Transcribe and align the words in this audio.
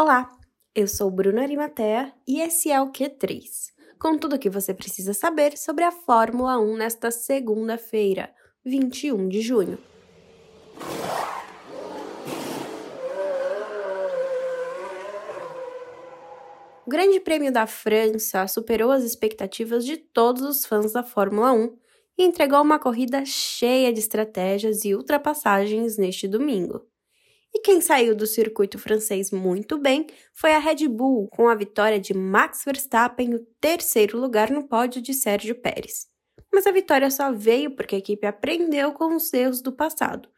Olá, 0.00 0.30
eu 0.76 0.86
sou 0.86 1.10
Bruna 1.10 1.42
Arimatea 1.42 2.12
e 2.24 2.40
esse 2.40 2.70
é 2.70 2.80
o 2.80 2.92
Q3, 2.92 3.42
com 3.98 4.16
tudo 4.16 4.36
o 4.36 4.38
que 4.38 4.48
você 4.48 4.72
precisa 4.72 5.12
saber 5.12 5.58
sobre 5.58 5.82
a 5.82 5.90
Fórmula 5.90 6.56
1 6.56 6.76
nesta 6.76 7.10
segunda-feira, 7.10 8.32
21 8.64 9.28
de 9.28 9.40
junho. 9.40 9.76
O 16.86 16.88
Grande 16.88 17.18
Prêmio 17.18 17.52
da 17.52 17.66
França 17.66 18.46
superou 18.46 18.92
as 18.92 19.02
expectativas 19.02 19.84
de 19.84 19.96
todos 19.96 20.44
os 20.44 20.64
fãs 20.64 20.92
da 20.92 21.02
Fórmula 21.02 21.50
1 21.52 21.76
e 22.18 22.22
entregou 22.22 22.62
uma 22.62 22.78
corrida 22.78 23.24
cheia 23.24 23.92
de 23.92 23.98
estratégias 23.98 24.84
e 24.84 24.94
ultrapassagens 24.94 25.98
neste 25.98 26.28
domingo. 26.28 26.86
E 27.54 27.60
quem 27.60 27.80
saiu 27.80 28.14
do 28.14 28.26
circuito 28.26 28.78
francês 28.78 29.30
muito 29.30 29.78
bem 29.78 30.06
foi 30.34 30.52
a 30.52 30.58
Red 30.58 30.86
Bull, 30.88 31.28
com 31.28 31.48
a 31.48 31.54
vitória 31.54 31.98
de 31.98 32.12
Max 32.12 32.62
Verstappen 32.64 33.34
o 33.34 33.46
terceiro 33.60 34.18
lugar 34.18 34.50
no 34.50 34.68
pódio 34.68 35.00
de 35.00 35.14
Sérgio 35.14 35.54
Pérez. 35.54 36.06
Mas 36.52 36.66
a 36.66 36.72
vitória 36.72 37.10
só 37.10 37.32
veio 37.32 37.74
porque 37.74 37.94
a 37.94 37.98
equipe 37.98 38.26
aprendeu 38.26 38.92
com 38.92 39.14
os 39.14 39.32
erros 39.32 39.62
do 39.62 39.72
passado. 39.72 40.28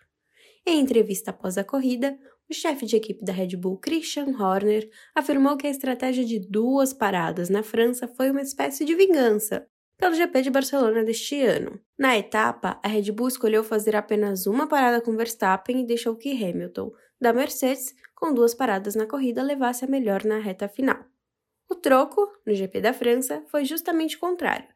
Em 0.67 0.81
entrevista 0.81 1.31
após 1.31 1.59
a 1.59 1.65
corrida, 1.65 2.19
o 2.49 2.55
chefe 2.55 2.87
de 2.87 2.97
equipe 2.97 3.25
da 3.25 3.33
Red 3.33 3.57
Bull, 3.57 3.79
Christian 3.79 4.37
Horner, 4.39 4.89
afirmou 5.15 5.57
que 5.57 5.67
a 5.67 5.71
estratégia 5.71 6.25
de 6.25 6.39
duas 6.39 6.93
paradas 6.93 7.49
na 7.49 7.63
França 7.63 8.09
foi 8.09 8.31
uma 8.31 8.43
espécie 8.43 8.85
de 8.85 8.95
vingança 8.95 9.67
pelo 10.01 10.15
GP 10.15 10.41
de 10.41 10.51
Barcelona 10.51 11.05
deste 11.05 11.43
ano. 11.43 11.79
Na 11.99 12.17
etapa, 12.17 12.81
a 12.83 12.89
Red 12.89 13.13
Bull 13.13 13.29
escolheu 13.29 13.63
fazer 13.63 13.95
apenas 13.95 14.47
uma 14.47 14.67
parada 14.67 14.99
com 14.99 15.15
Verstappen 15.15 15.83
e 15.83 15.87
deixou 15.87 16.17
que 16.17 16.33
Hamilton, 16.33 16.91
da 17.21 17.35
Mercedes, 17.35 17.95
com 18.15 18.33
duas 18.33 18.55
paradas 18.55 18.95
na 18.95 19.07
corrida, 19.07 19.43
levasse 19.43 19.85
a 19.85 19.89
melhor 19.89 20.25
na 20.25 20.39
reta 20.39 20.67
final. 20.69 21.05
O 21.69 21.75
troco, 21.75 22.27
no 22.47 22.55
GP 22.55 22.81
da 22.81 22.95
França, 22.95 23.45
foi 23.49 23.67
justamente 23.67 24.17
o 24.17 24.21
contrário. 24.21 24.69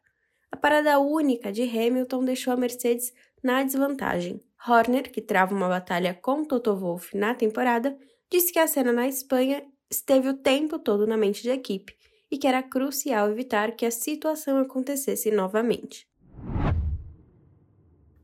A 0.51 0.55
parada 0.55 0.99
única 0.99 1.51
de 1.51 1.63
Hamilton 1.63 2.23
deixou 2.23 2.53
a 2.53 2.57
Mercedes 2.57 3.11
na 3.43 3.63
desvantagem. 3.63 4.43
Horner, 4.67 5.11
que 5.11 5.21
trava 5.21 5.55
uma 5.55 5.67
batalha 5.67 6.13
com 6.13 6.45
Toto 6.45 6.75
Wolff 6.75 7.17
na 7.17 7.33
temporada, 7.33 7.97
disse 8.31 8.53
que 8.53 8.59
a 8.59 8.67
cena 8.67 8.93
na 8.93 9.07
Espanha 9.07 9.63
esteve 9.89 10.29
o 10.29 10.37
tempo 10.37 10.77
todo 10.77 11.07
na 11.07 11.17
mente 11.17 11.43
da 11.45 11.53
equipe 11.55 11.95
e 12.31 12.37
que 12.37 12.47
era 12.47 12.63
crucial 12.63 13.29
evitar 13.29 13.71
que 13.75 13.85
a 13.85 13.91
situação 13.91 14.57
acontecesse 14.57 15.31
novamente. 15.31 16.07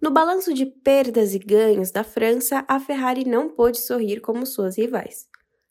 No 0.01 0.09
balanço 0.09 0.51
de 0.53 0.65
perdas 0.65 1.35
e 1.35 1.39
ganhos 1.39 1.91
da 1.91 2.03
França, 2.03 2.65
a 2.67 2.79
Ferrari 2.79 3.23
não 3.23 3.47
pôde 3.47 3.79
sorrir 3.79 4.19
como 4.19 4.45
suas 4.47 4.77
rivais. 4.77 5.27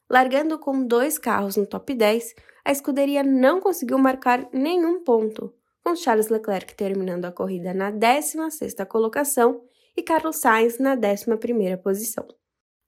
Largando 0.08 0.58
com 0.58 0.86
dois 0.86 1.19
carros 1.19 1.56
no 1.56 1.67
top 1.67 1.92
10, 1.92 2.34
a 2.64 2.70
escuderia 2.70 3.25
não 3.25 3.61
conseguiu 3.61 3.98
marcar 3.98 4.48
nenhum 4.53 5.03
ponto, 5.03 5.53
com 5.83 5.97
Charles 5.97 6.28
Leclerc 6.28 6.75
terminando 6.77 7.25
a 7.25 7.33
corrida 7.33 7.75
na 7.75 7.91
16ª 7.91 8.86
colocação 8.86 9.62
e 9.97 10.03
Carlos 10.03 10.36
Sainz 10.36 10.78
na 10.78 10.97
11ª 10.97 11.77
posição. 11.78 12.28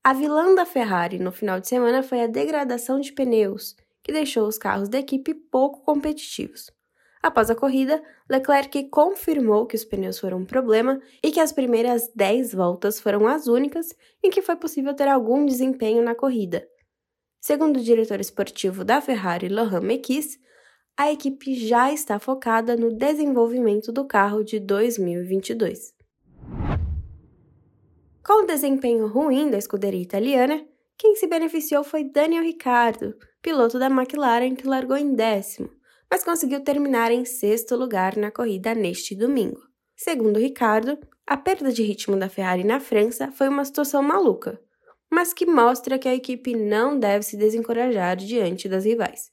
A 0.01 0.13
vilã 0.13 0.55
da 0.55 0.65
Ferrari 0.65 1.19
no 1.19 1.31
final 1.31 1.59
de 1.59 1.67
semana 1.67 2.03
foi 2.03 2.21
a 2.21 2.27
degradação 2.27 2.99
de 2.99 3.11
pneus, 3.11 3.75
que 4.03 4.11
deixou 4.11 4.47
os 4.47 4.57
carros 4.57 4.89
da 4.89 4.99
equipe 4.99 5.33
pouco 5.33 5.81
competitivos. 5.81 6.69
Após 7.23 7.49
a 7.49 7.55
corrida, 7.55 8.03
Leclerc 8.29 8.89
confirmou 8.89 9.65
que 9.65 9.77
os 9.77 9.85
pneus 9.85 10.19
foram 10.19 10.39
um 10.39 10.45
problema 10.45 11.01
e 11.23 11.31
que 11.31 11.39
as 11.39 11.53
primeiras 11.53 12.11
10 12.13 12.53
voltas 12.53 12.99
foram 12.99 13.25
as 13.25 13.47
únicas 13.47 13.95
em 14.21 14.29
que 14.29 14.41
foi 14.41 14.57
possível 14.57 14.93
ter 14.93 15.07
algum 15.07 15.45
desempenho 15.45 16.03
na 16.03 16.13
corrida. 16.13 16.67
Segundo 17.39 17.77
o 17.77 17.83
diretor 17.83 18.19
esportivo 18.19 18.83
da 18.83 18.99
Ferrari, 18.99 19.47
Laurent 19.47 19.83
Mekies, 19.83 20.37
a 20.97 21.11
equipe 21.11 21.55
já 21.55 21.91
está 21.93 22.19
focada 22.19 22.75
no 22.75 22.93
desenvolvimento 22.93 23.91
do 23.91 24.05
carro 24.05 24.43
de 24.43 24.59
2022. 24.59 25.93
Com 28.25 28.43
o 28.43 28.45
desempenho 28.45 29.07
ruim 29.07 29.49
da 29.49 29.57
escuderia 29.57 30.01
italiana, 30.01 30.65
quem 31.03 31.17
se 31.17 31.27
beneficiou 31.27 31.83
foi 31.83 32.05
Daniel 32.05 32.45
Ricciardo, 32.45 33.13
piloto 33.41 33.77
da 33.77 33.87
McLaren 33.87 34.55
que 34.55 34.65
largou 34.65 34.95
em 34.95 35.13
décimo, 35.13 35.69
mas 36.09 36.23
conseguiu 36.23 36.63
terminar 36.63 37.11
em 37.11 37.25
sexto 37.25 37.75
lugar 37.75 38.15
na 38.15 38.31
corrida 38.31 38.73
neste 38.73 39.13
domingo. 39.13 39.59
Segundo 39.97 40.39
Ricardo, 40.39 40.97
a 41.27 41.35
perda 41.35 41.73
de 41.73 41.83
ritmo 41.83 42.15
da 42.15 42.29
Ferrari 42.29 42.63
na 42.63 42.79
França 42.79 43.29
foi 43.33 43.49
uma 43.49 43.65
situação 43.65 44.01
maluca, 44.01 44.57
mas 45.11 45.33
que 45.33 45.45
mostra 45.45 45.99
que 45.99 46.07
a 46.07 46.15
equipe 46.15 46.55
não 46.55 46.97
deve 46.97 47.25
se 47.25 47.35
desencorajar 47.35 48.15
diante 48.15 48.69
das 48.69 48.85
rivais. 48.85 49.29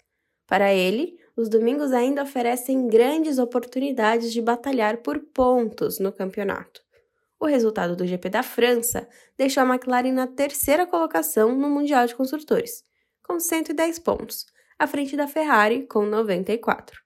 Para 0.48 0.75
ele, 0.75 1.19
os 1.36 1.48
domingos 1.48 1.92
ainda 1.92 2.25
oferecem 2.25 2.88
grandes 2.88 3.38
oportunidades 3.38 4.32
de 4.32 4.42
batalhar 4.42 4.97
por 4.97 5.20
pontos 5.20 6.00
no 6.00 6.10
campeonato. 6.10 6.82
O 7.41 7.47
resultado 7.47 7.97
do 7.97 8.06
GP 8.06 8.28
da 8.28 8.43
França 8.43 9.09
deixou 9.39 9.62
a 9.62 9.67
McLaren 9.67 10.12
na 10.12 10.27
terceira 10.27 10.87
colocação 10.87 11.56
no 11.56 11.71
Mundial 11.71 12.06
de 12.06 12.15
Construtores, 12.15 12.84
com 13.27 13.41
110 13.41 13.99
pontos, 14.01 14.45
à 14.78 14.87
frente 14.87 15.17
da 15.17 15.27
Ferrari 15.27 15.87
com 15.87 16.05
94. 16.05 17.01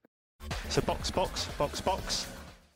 So 0.68 0.82
box, 0.82 1.12
box, 1.12 1.80
box. 1.80 2.26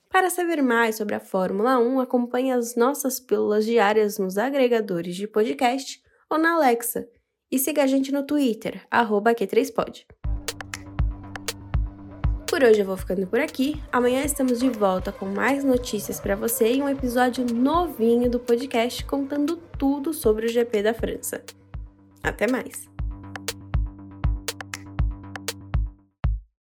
Para 0.09 0.31
saber 0.31 0.63
mais 0.63 0.97
sobre 0.97 1.17
a 1.17 1.21
Fórmula 1.21 1.79
1, 1.79 2.01
acompanhe 2.01 2.53
as 2.53 2.77
nossas 2.77 3.19
pílulas 3.19 3.65
diárias 3.65 4.19
nos 4.19 4.39
agregadores 4.39 5.17
de 5.17 5.27
podcast 5.27 6.01
ou 6.31 6.39
na 6.39 6.55
Alexa 6.55 7.09
e 7.51 7.59
siga 7.59 7.83
a 7.83 7.87
gente 7.87 8.13
no 8.13 8.25
Twitter, 8.25 8.87
Q3Pod. 8.91 10.07
Por 12.49 12.63
hoje 12.63 12.81
eu 12.81 12.87
vou 12.87 12.97
ficando 12.97 13.27
por 13.27 13.39
aqui. 13.39 13.79
Amanhã 13.93 14.25
estamos 14.25 14.59
de 14.59 14.71
volta 14.71 15.13
com 15.13 15.27
mais 15.27 15.63
notícias 15.63 16.19
para 16.19 16.35
você 16.35 16.73
e 16.73 16.83
um 16.83 16.89
episódio 16.89 17.45
novinho 17.45 18.31
do 18.31 18.41
podcast 18.41 19.05
contando 19.05 19.57
tudo 19.79 20.15
sobre 20.15 20.47
o 20.47 20.49
GP 20.49 20.83
da 20.83 20.95
França. 20.95 21.43
Até 22.23 22.51
mais! 22.51 22.98